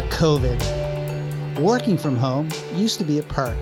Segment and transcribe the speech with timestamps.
[0.00, 1.60] Ah, COVID.
[1.60, 3.58] Working from home used to be a perk.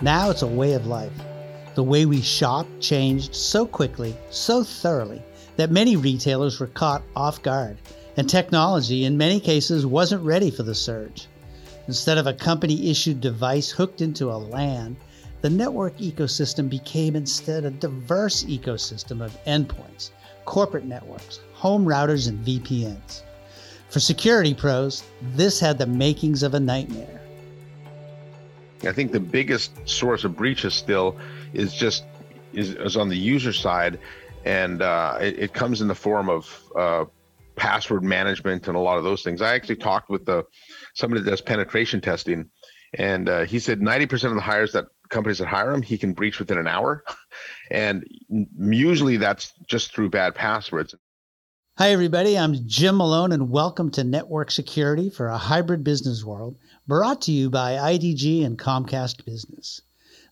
[0.00, 1.12] Now it's a way of life.
[1.74, 5.20] The way we shop changed so quickly, so thoroughly,
[5.56, 7.78] that many retailers were caught off guard,
[8.16, 11.26] and technology, in many cases, wasn't ready for the surge.
[11.88, 14.96] Instead of a company issued device hooked into a LAN,
[15.40, 20.10] the network ecosystem became instead a diverse ecosystem of endpoints,
[20.44, 23.22] corporate networks, home routers, and VPNs.
[23.92, 27.20] For security pros, this had the makings of a nightmare.
[28.84, 31.18] I think the biggest source of breaches still
[31.52, 32.04] is just
[32.54, 33.98] is, is on the user side,
[34.46, 37.04] and uh, it, it, comes in the form of uh,
[37.54, 39.42] password management and a lot of those things.
[39.42, 40.46] I actually talked with the
[40.94, 42.48] somebody that does penetration testing,
[42.94, 46.14] and uh, he said 90% of the hires that companies that hire him, he can
[46.14, 47.04] breach within an hour,
[47.70, 48.06] and
[48.58, 50.94] usually that's just through bad passwords.
[51.78, 52.38] Hi, everybody.
[52.38, 56.56] I'm Jim Malone, and welcome to Network Security for a Hybrid Business World,
[56.86, 59.80] brought to you by IDG and Comcast Business.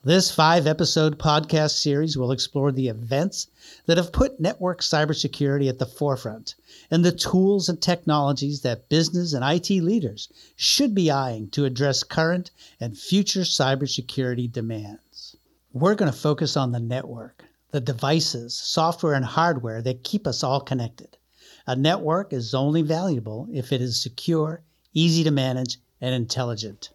[0.05, 3.47] This five episode podcast series will explore the events
[3.87, 6.57] that have put network cybersecurity at the forefront
[6.91, 12.03] and the tools and technologies that business and IT leaders should be eyeing to address
[12.03, 15.37] current and future cybersecurity demands.
[15.73, 20.45] We're going to focus on the network, the devices, software, and hardware that keep us
[20.45, 21.17] all connected
[21.67, 24.63] a network is only valuable if it is secure,
[24.95, 26.91] easy to manage, and intelligent.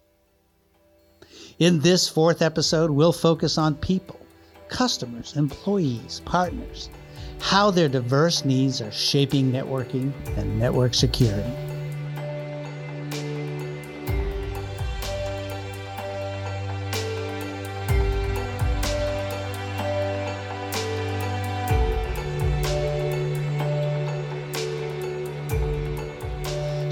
[1.58, 4.20] In this fourth episode, we'll focus on people,
[4.68, 6.90] customers, employees, partners,
[7.40, 11.75] how their diverse needs are shaping networking and network security.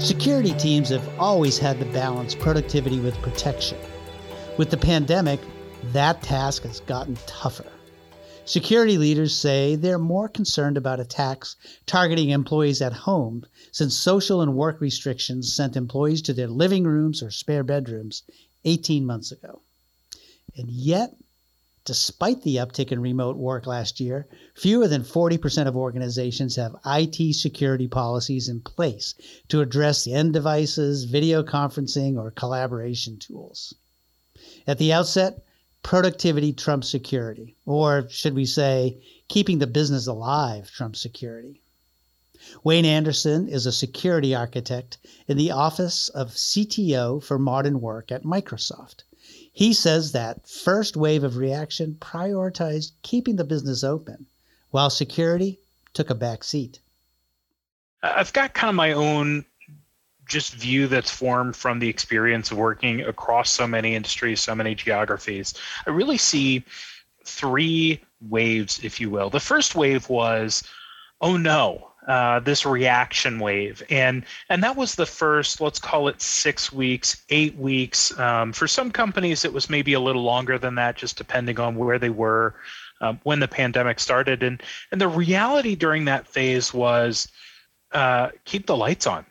[0.05, 3.79] Security teams have always had to balance productivity with protection.
[4.55, 5.39] With the pandemic,
[5.93, 7.65] that task has gotten tougher.
[8.45, 11.55] Security leaders say they're more concerned about attacks
[11.87, 17.23] targeting employees at home since social and work restrictions sent employees to their living rooms
[17.23, 18.21] or spare bedrooms
[18.63, 19.63] 18 months ago.
[20.55, 21.15] And yet,
[21.85, 24.25] Despite the uptick in remote work last year,
[24.55, 29.13] fewer than 40% of organizations have IT security policies in place
[29.49, 33.75] to address the end devices, video conferencing, or collaboration tools.
[34.65, 35.43] At the outset,
[35.83, 38.97] productivity trumps security, or should we say,
[39.27, 41.61] keeping the business alive trumps security.
[42.63, 44.97] Wayne Anderson is a security architect
[45.27, 49.03] in the Office of CTO for Modern Work at Microsoft.
[49.55, 54.25] He says that first wave of reaction prioritized keeping the business open,
[54.71, 55.59] while security
[55.93, 56.79] took a back seat.
[58.03, 59.45] I've got kind of my own
[60.27, 64.75] just view that's formed from the experience of working across so many industries, so many
[64.75, 65.53] geographies.
[65.87, 66.61] I really see
[67.23, 69.29] three waves, if you will.
[69.29, 70.63] The first wave was,
[71.21, 75.59] oh no, uh, this reaction wave, and and that was the first.
[75.59, 78.17] Let's call it six weeks, eight weeks.
[78.19, 81.75] Um, for some companies, it was maybe a little longer than that, just depending on
[81.75, 82.55] where they were
[83.01, 84.43] um, when the pandemic started.
[84.43, 84.61] And
[84.91, 87.27] and the reality during that phase was
[87.91, 89.25] uh, keep the lights on,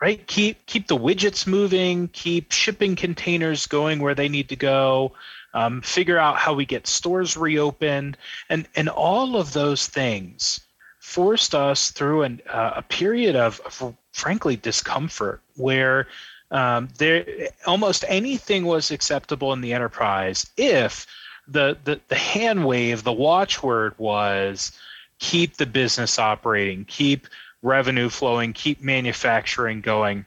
[0.00, 0.26] right?
[0.26, 5.12] Keep keep the widgets moving, keep shipping containers going where they need to go.
[5.54, 8.18] Um, figure out how we get stores reopened,
[8.50, 10.65] and and all of those things
[11.06, 16.08] forced us through an, uh, a period of, of, frankly discomfort where
[16.50, 17.24] um, there
[17.64, 21.06] almost anything was acceptable in the enterprise if
[21.46, 24.72] the, the the hand wave the watchword was
[25.20, 27.28] keep the business operating keep
[27.62, 30.26] revenue flowing keep manufacturing going.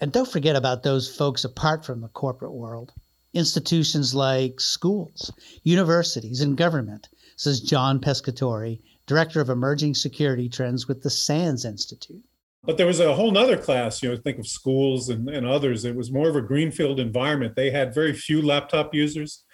[0.00, 2.94] And don't forget about those folks apart from the corporate world.
[3.34, 5.30] Institutions like schools
[5.64, 12.22] universities and government says john pescatore Director of Emerging Security Trends with the SANS Institute.
[12.64, 15.84] But there was a whole nother class, you know, think of schools and, and others.
[15.84, 17.54] It was more of a greenfield environment.
[17.54, 19.44] They had very few laptop users.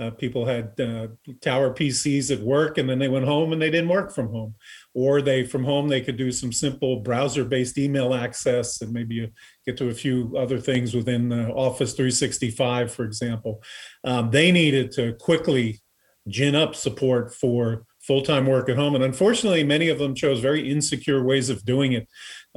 [0.00, 1.08] Uh, people had uh,
[1.40, 4.54] tower PCs at work, and then they went home and they didn't work from home.
[4.94, 9.28] Or they, from home, they could do some simple browser based email access and maybe
[9.66, 13.60] get to a few other things within uh, Office 365, for example.
[14.04, 15.80] Um, they needed to quickly
[16.28, 18.94] gin up support for full-time work at home.
[18.94, 22.08] And unfortunately many of them chose very insecure ways of doing it.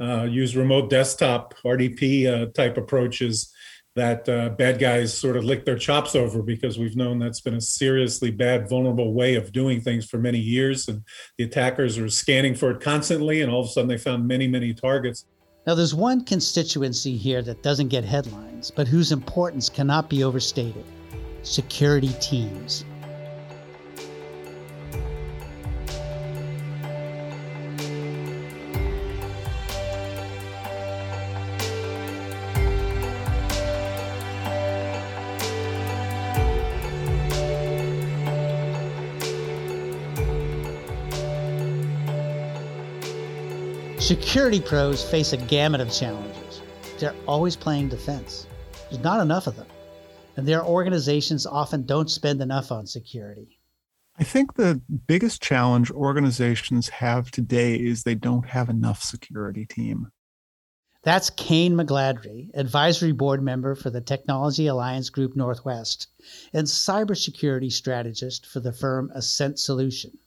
[0.02, 3.52] Uh, use remote desktop rdp uh, type approaches
[3.94, 7.54] that uh, bad guys sort of lick their chops over because we've known that's been
[7.54, 10.88] a seriously bad vulnerable way of doing things for many years.
[10.88, 11.04] And
[11.36, 14.48] the attackers are scanning for it constantly and all of a sudden they found many
[14.48, 15.26] many targets.
[15.64, 20.84] Now, there's one constituency here that doesn't get headlines, but whose importance cannot be overstated.
[21.44, 22.84] Security teams.
[44.02, 46.60] Security pros face a gamut of challenges.
[46.98, 48.48] They're always playing defense.
[48.90, 49.68] There's not enough of them.
[50.36, 53.60] And their organizations often don't spend enough on security.
[54.18, 60.10] I think the biggest challenge organizations have today is they don't have enough security team.
[61.04, 66.08] That's Kayne McGladrey, advisory board member for the Technology Alliance Group Northwest
[66.52, 70.18] and cybersecurity strategist for the firm Ascent Solution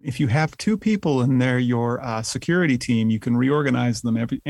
[0.00, 4.16] if you have two people in there, your uh, security team, you can reorganize them
[4.16, 4.40] every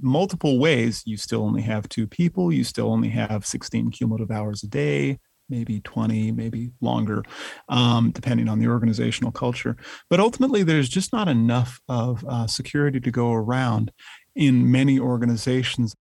[0.00, 1.02] multiple ways.
[1.04, 2.52] You still only have two people.
[2.52, 5.18] You still only have 16 cumulative hours a day,
[5.50, 7.22] maybe 20, maybe longer,
[7.68, 9.76] um, depending on the organizational culture.
[10.08, 13.92] But ultimately, there's just not enough of uh, security to go around
[14.34, 15.94] in many organizations.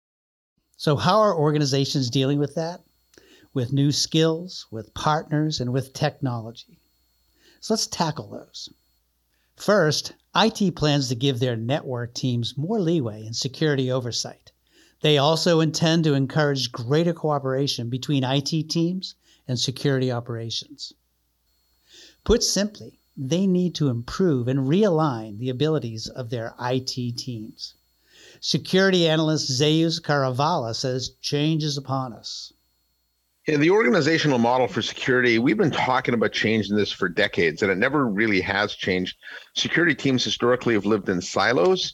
[0.77, 2.81] So, how are organizations dealing with that?
[3.55, 6.79] With new skills, with partners, and with technology.
[7.61, 8.69] So let's tackle those.
[9.65, 14.51] First, IT plans to give their network teams more leeway in security oversight.
[15.03, 19.15] They also intend to encourage greater cooperation between IT teams
[19.47, 20.95] and security operations.
[22.25, 27.75] Put simply, they need to improve and realign the abilities of their IT teams.
[28.41, 32.53] Security analyst Zeus Kerravala says change is upon us.
[33.49, 37.73] Yeah, the organizational model for security, we've been talking about changing this for decades, and
[37.73, 39.17] it never really has changed.
[39.57, 41.93] Security teams historically have lived in silos,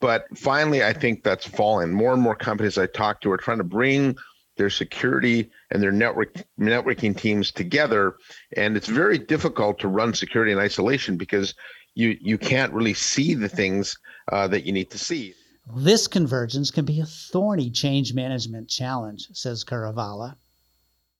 [0.00, 1.90] but finally, I think that's fallen.
[1.90, 4.14] More and more companies I talk to are trying to bring
[4.58, 8.16] their security and their network networking teams together,
[8.58, 11.54] and it's very difficult to run security in isolation because
[11.94, 13.96] you you can't really see the things
[14.32, 15.32] uh, that you need to see.
[15.76, 20.36] This convergence can be a thorny change management challenge, says Kerravala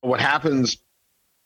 [0.01, 0.79] what happens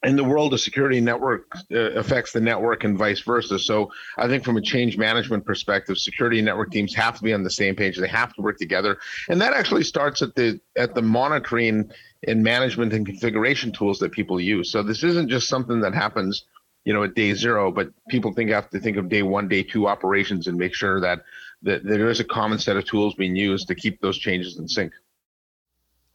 [0.05, 3.59] in the world of security network uh, affects the network and vice versa.
[3.59, 7.43] So I think from a change management perspective, security network teams have to be on
[7.43, 7.97] the same page.
[7.97, 8.99] They have to work together,
[9.29, 11.91] and that actually starts at the at the monitoring
[12.27, 14.71] and management and configuration tools that people use.
[14.71, 16.45] So this isn't just something that happens,
[16.85, 19.63] you know, at day zero, but people think have to think of day one, day
[19.63, 21.25] two operations and make sure that
[21.63, 24.69] that there is a common set of tools being used to keep those changes in
[24.69, 24.93] sync.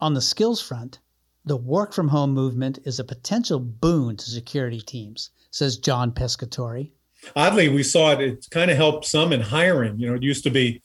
[0.00, 1.00] On the skills front,
[1.44, 6.90] the work from home movement is a potential boon to security teams, says John Pescatore.
[7.36, 9.98] Oddly, we saw it, it kind of helped some in hiring.
[9.98, 10.82] You know, it used to be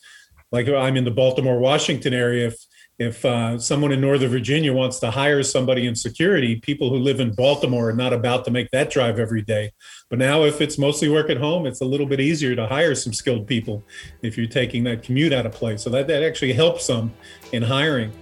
[0.52, 2.48] like I'm in the Baltimore, Washington area.
[2.48, 2.56] If,
[2.98, 7.20] if uh, someone in Northern Virginia wants to hire somebody in security, people who live
[7.20, 9.72] in Baltimore are not about to make that drive every day.
[10.10, 12.96] But now, if it's mostly work at home, it's a little bit easier to hire
[12.96, 13.84] some skilled people
[14.22, 15.76] if you're taking that commute out of play.
[15.76, 17.14] So that, that actually helps some
[17.52, 18.14] in hiring.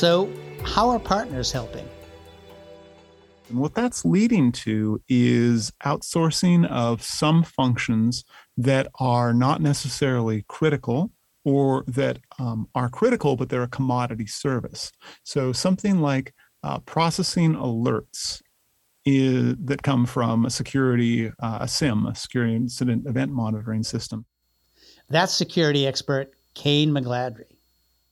[0.00, 1.86] So, how are partners helping?
[3.50, 8.24] And what that's leading to is outsourcing of some functions
[8.56, 11.12] that are not necessarily critical
[11.44, 14.90] or that um, are critical, but they're a commodity service.
[15.22, 18.40] So something like uh, processing alerts
[19.04, 24.24] is, that come from a security, uh, a SIEM, a security incident event monitoring system.
[25.10, 27.59] That's security expert Kayne McGladrey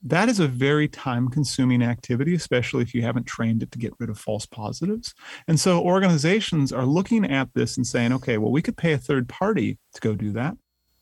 [0.03, 3.93] that is a very time consuming activity, especially if you haven't trained it to get
[3.99, 5.15] rid of false positives.
[5.49, 8.99] And so organizations are looking at this and saying, okay, well, we could pay a
[8.99, 10.57] third party to go do that.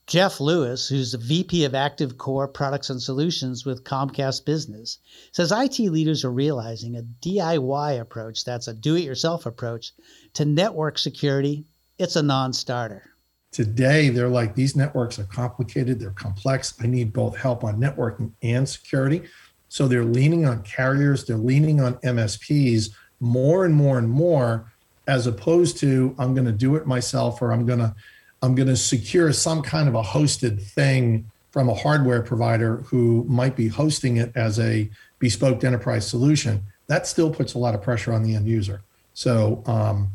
[0.06, 4.98] Jeff Lewis, who's the VP of ActiveCore Products and Solutions with Comcast Business,
[5.32, 9.92] says IT leaders are realizing a DIY approach, that's a do it yourself approach,
[10.34, 11.64] to network security,
[11.98, 13.15] it's a non starter.
[13.52, 16.74] Today, they're like, these networks are complicated, they're complex.
[16.80, 19.22] I need both help on networking and security.
[19.68, 24.70] So they're leaning on carriers, they're leaning on MSPs more and more and more,
[25.06, 27.94] as opposed to I'm going to do it myself or I'm going to
[28.42, 33.24] I'm going to secure some kind of a hosted thing from a hardware provider who
[33.28, 36.62] might be hosting it as a bespoke enterprise solution.
[36.86, 38.82] That still puts a lot of pressure on the end user.
[39.14, 40.10] So um,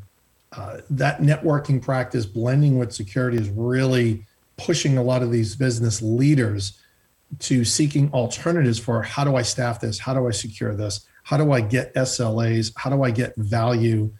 [0.55, 4.25] uh, that networking practice blending with security is really
[4.57, 6.79] pushing a lot of these business leaders
[7.39, 9.97] to seeking alternatives for how do I staff this?
[9.97, 11.07] How do I secure this?
[11.23, 12.73] How do I get SLAs?
[12.75, 14.11] How do I get value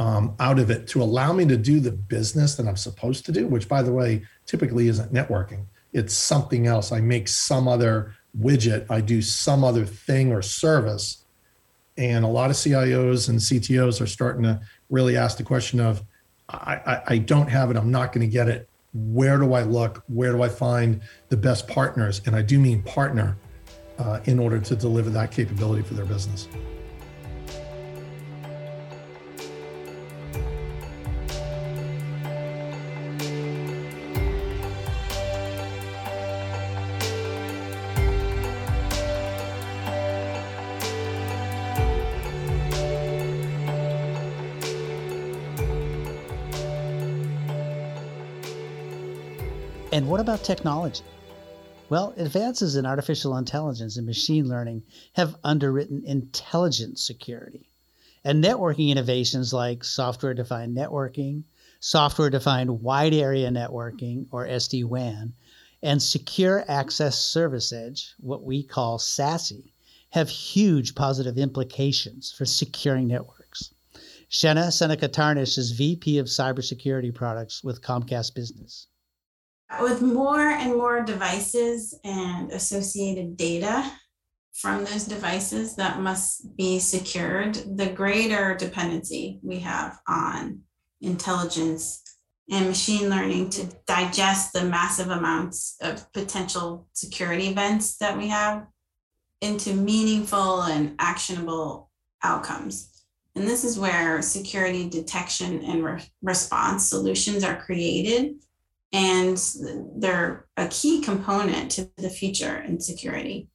[0.00, 3.32] um, out of it to allow me to do the business that I'm supposed to
[3.32, 5.66] do, which, by the way, typically isn't networking.
[5.92, 6.90] It's something else.
[6.90, 11.24] I make some other widget, I do some other thing or service.
[12.00, 16.02] And a lot of CIOs and CTOs are starting to really ask the question of,
[16.48, 18.70] I, I, I don't have it, I'm not going to get it.
[18.94, 20.02] Where do I look?
[20.08, 22.22] Where do I find the best partners?
[22.24, 23.36] And I do mean partner
[23.98, 26.48] uh, in order to deliver that capability for their business.
[49.92, 51.02] And what about technology?
[51.88, 57.68] Well, advances in artificial intelligence and machine learning have underwritten intelligent security.
[58.22, 61.42] And networking innovations like software defined networking,
[61.80, 65.32] software defined wide area networking, or SD WAN,
[65.82, 69.72] and secure access service edge, what we call SASE,
[70.10, 73.70] have huge positive implications for securing networks.
[74.30, 78.86] Shena Seneca Tarnoff is VP of Cybersecurity Products with Comcast Business.
[79.78, 83.90] With more and more devices and associated data
[84.52, 90.60] from those devices that must be secured, the greater dependency we have on
[91.00, 92.02] intelligence
[92.50, 98.66] and machine learning to digest the massive amounts of potential security events that we have
[99.40, 101.90] into meaningful and actionable
[102.22, 103.04] outcomes.
[103.36, 108.34] And this is where security detection and re- response solutions are created
[108.92, 109.38] and
[109.96, 113.48] they're a key component to the future in security.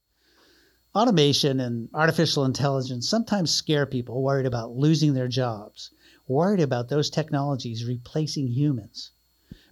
[0.95, 5.91] Automation and artificial intelligence sometimes scare people worried about losing their jobs,
[6.27, 9.11] worried about those technologies replacing humans.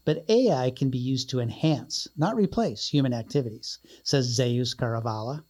[0.05, 5.43] But AI can be used to enhance, not replace, human activities, says Zeus Kerravala.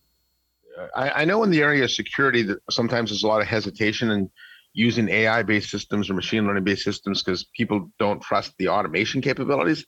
[0.96, 4.12] I, I know in the area of security that sometimes there's a lot of hesitation
[4.12, 4.30] in
[4.74, 9.22] using AI based systems or machine learning based systems because people don't trust the automation
[9.22, 9.86] capabilities.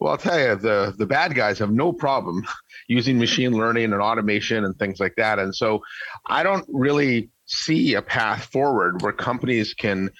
[0.00, 2.44] Well, I'll tell you, the the bad guys have no problem
[2.88, 5.38] using machine learning and automation and things like that.
[5.38, 5.80] And so,
[6.26, 10.10] I don't really see a path forward where companies can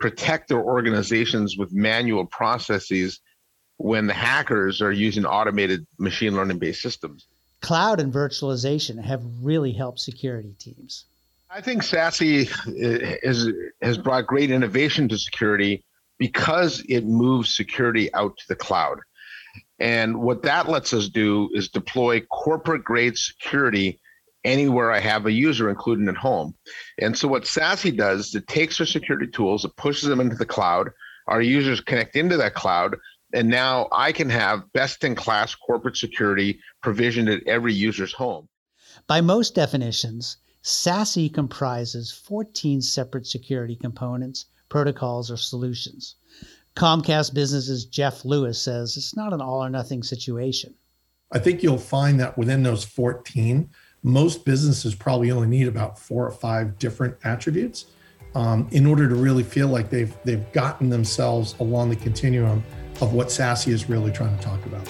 [0.00, 3.20] protect their organizations with manual processes
[3.76, 7.26] when the hackers are using automated machine learning based systems.
[7.60, 11.04] Cloud and virtualization have really helped security teams.
[11.54, 15.84] I think SASE eh, is, has brought great innovation to security
[16.18, 19.00] because it moves security out to the cloud.
[19.78, 24.00] And what that lets us do is deploy corporate grade security
[24.44, 26.54] anywhere I have a user, including at home.
[26.98, 30.36] And so what SASE does is it takes our security tools, it pushes them into
[30.36, 30.88] the cloud.
[31.26, 32.96] Our users connect into that cloud,
[33.34, 38.48] and now I can have best in class corporate security provisioned at every user's home.
[39.06, 46.16] By most definitions, SASE comprises 14 separate security components, protocols, or solutions.
[46.76, 50.74] Comcast Business's Jeff Lewis says it's not an all or nothing situation.
[51.32, 53.68] I think you'll find that within those 14,
[54.02, 57.86] most businesses probably only need about four or five different attributes
[58.34, 62.62] um, in order to really feel like they've they've gotten themselves along the continuum
[63.00, 64.88] of what SASE is really trying to talk about.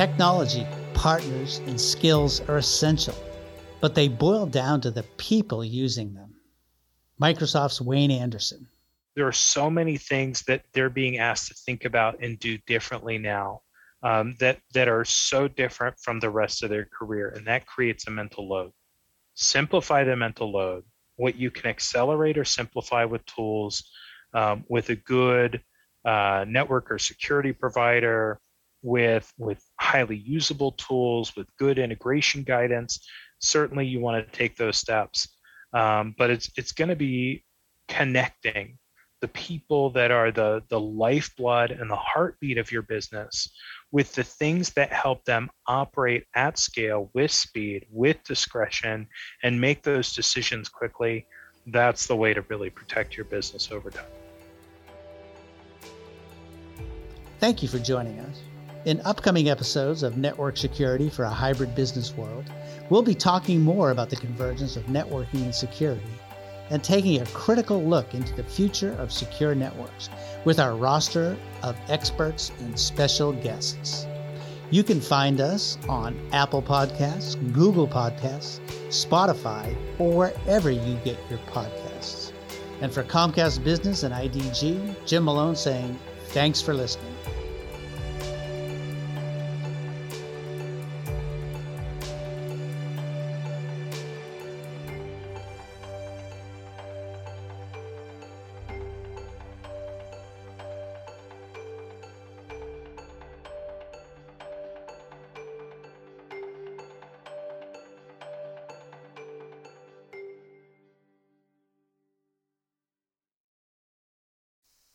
[0.00, 3.14] Technology, partners, and skills are essential,
[3.82, 6.36] but they boil down to the people using them.
[7.20, 8.66] Microsoft's Wayne Anderson.
[9.14, 13.18] There are so many things that they're being asked to think about and do differently
[13.18, 13.60] now
[14.02, 18.06] um, that, that are so different from the rest of their career, and that creates
[18.06, 18.72] a mental load.
[19.34, 20.84] Simplify the mental load.
[21.16, 23.84] What you can accelerate or simplify with tools,
[24.32, 25.62] um, with a good
[26.06, 28.40] uh, network or security provider,
[28.82, 33.06] with with highly usable tools with good integration guidance
[33.40, 35.28] certainly you want to take those steps
[35.72, 37.44] um, but it's it's going to be
[37.88, 38.78] connecting
[39.20, 43.52] the people that are the the lifeblood and the heartbeat of your business
[43.92, 49.06] with the things that help them operate at scale with speed with discretion
[49.42, 51.26] and make those decisions quickly
[51.66, 54.04] that's the way to really protect your business over time.
[57.38, 58.42] Thank you for joining us.
[58.86, 62.50] In upcoming episodes of Network Security for a Hybrid Business World,
[62.88, 66.00] we'll be talking more about the convergence of networking and security
[66.70, 70.08] and taking a critical look into the future of secure networks
[70.46, 74.06] with our roster of experts and special guests.
[74.70, 81.40] You can find us on Apple Podcasts, Google Podcasts, Spotify, or wherever you get your
[81.50, 82.32] podcasts.
[82.80, 87.09] And for Comcast Business and IDG, Jim Malone saying, thanks for listening.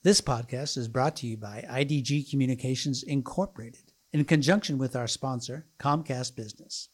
[0.05, 5.65] This podcast is brought to you by IDG Communications Incorporated in conjunction with our sponsor,
[5.79, 6.89] Comcast Business.